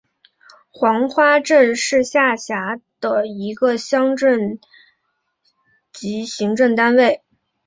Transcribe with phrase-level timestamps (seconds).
[0.71, 4.59] 黄花镇是下辖的一个乡镇
[5.93, 7.21] 级行政单位。